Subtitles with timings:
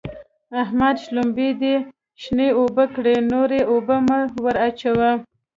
[0.61, 0.99] احمده!
[1.03, 1.75] شلومبې دې
[2.21, 5.09] شنې اوبه کړې؛ نورې اوبه مه ور اچوه.